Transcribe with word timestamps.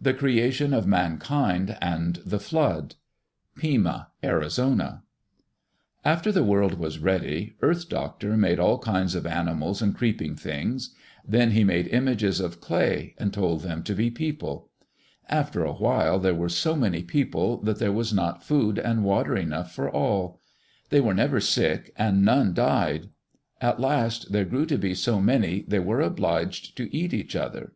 The 0.00 0.14
Creation 0.14 0.72
of 0.72 0.86
Man 0.86 1.18
Kind 1.18 1.76
and 1.82 2.20
the 2.24 2.38
Flood 2.38 2.94
Pima 3.56 4.12
(Arizona) 4.22 5.02
After 6.04 6.30
the 6.30 6.44
world 6.44 6.74
was 6.78 7.00
ready, 7.00 7.56
Earth 7.60 7.88
Doctor 7.88 8.36
made 8.36 8.60
all 8.60 8.78
kinds 8.78 9.16
of 9.16 9.26
animals 9.26 9.82
and 9.82 9.96
creeping 9.96 10.36
things. 10.36 10.94
Then 11.26 11.50
he 11.50 11.64
made 11.64 11.88
images 11.88 12.38
of 12.38 12.60
clay, 12.60 13.16
and 13.18 13.34
told 13.34 13.62
them 13.62 13.82
to 13.82 13.96
be 13.96 14.12
people. 14.12 14.70
After 15.28 15.64
a 15.64 15.72
while 15.74 16.20
there 16.20 16.36
were 16.36 16.48
so 16.48 16.76
many 16.76 17.02
people 17.02 17.56
that 17.62 17.80
there 17.80 17.90
was 17.90 18.12
not 18.14 18.44
food 18.44 18.78
and 18.78 19.02
water 19.02 19.36
enough 19.36 19.74
for 19.74 19.90
all. 19.90 20.40
They 20.90 21.00
were 21.00 21.14
never 21.14 21.40
sick 21.40 21.92
and 21.96 22.24
none 22.24 22.54
died. 22.54 23.08
At 23.60 23.80
last 23.80 24.30
there 24.30 24.44
grew 24.44 24.66
to 24.66 24.78
be 24.78 24.94
so 24.94 25.20
many 25.20 25.64
they 25.66 25.80
were 25.80 26.00
obliged 26.00 26.76
to 26.76 26.96
eat 26.96 27.12
each 27.12 27.34
other. 27.34 27.72